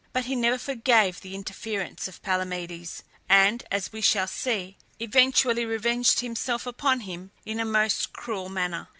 [0.13, 6.21] But he never forgave the interference of Palamedes, and, as we shall see, eventually revenged
[6.21, 8.87] himself upon him in a most cruel manner.